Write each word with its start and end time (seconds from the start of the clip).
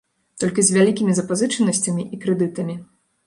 Толькі 0.43 0.63
з 0.69 0.73
вялікімі 0.77 1.17
запазычанасцямі 1.19 2.07
і 2.17 2.21
крэдытамі. 2.23 2.79